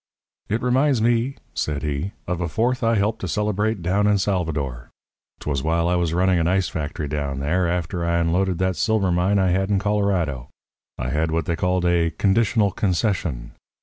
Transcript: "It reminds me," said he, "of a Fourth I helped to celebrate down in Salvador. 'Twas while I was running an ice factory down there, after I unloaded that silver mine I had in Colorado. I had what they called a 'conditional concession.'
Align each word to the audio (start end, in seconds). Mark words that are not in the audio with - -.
"It 0.49 0.63
reminds 0.63 0.99
me," 0.99 1.35
said 1.53 1.83
he, 1.83 2.13
"of 2.25 2.41
a 2.41 2.47
Fourth 2.47 2.81
I 2.83 2.95
helped 2.95 3.19
to 3.21 3.27
celebrate 3.27 3.83
down 3.83 4.07
in 4.07 4.17
Salvador. 4.17 4.89
'Twas 5.39 5.61
while 5.61 5.87
I 5.87 5.93
was 5.93 6.11
running 6.11 6.39
an 6.39 6.47
ice 6.47 6.69
factory 6.69 7.07
down 7.07 7.39
there, 7.39 7.67
after 7.67 8.03
I 8.03 8.17
unloaded 8.17 8.57
that 8.57 8.75
silver 8.75 9.11
mine 9.11 9.37
I 9.37 9.51
had 9.51 9.69
in 9.69 9.77
Colorado. 9.77 10.49
I 10.97 11.09
had 11.11 11.29
what 11.29 11.45
they 11.45 11.55
called 11.55 11.85
a 11.85 12.09
'conditional 12.09 12.71
concession.' 12.71 13.51